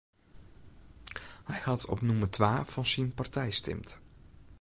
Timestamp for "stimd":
3.61-3.89